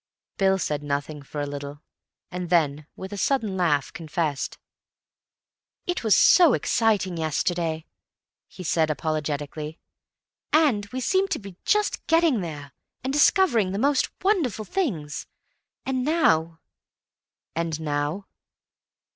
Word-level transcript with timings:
Bill 0.37 0.57
said 0.57 0.81
nothing 0.81 1.21
for 1.21 1.41
a 1.41 1.45
little, 1.45 1.83
and 2.31 2.49
then 2.49 2.87
with 2.95 3.13
a 3.13 3.17
sudden 3.19 3.55
laugh 3.55 3.93
confessed. 3.93 4.57
"It 5.85 6.03
was 6.03 6.15
so 6.15 6.55
exciting 6.55 7.17
yesterday," 7.17 7.85
he 8.47 8.63
said 8.63 8.89
apologetically, 8.89 9.77
"and 10.51 10.87
we 10.87 11.01
seemed 11.01 11.29
to 11.29 11.37
be 11.37 11.55
just 11.65 12.03
getting 12.07 12.41
there, 12.41 12.73
and 13.03 13.13
discovering 13.13 13.73
the 13.73 13.77
most 13.77 14.09
wonderful 14.23 14.65
things, 14.65 15.27
and 15.85 16.03
now—" 16.03 16.61
"And 17.55 17.79
now?" 17.79 18.25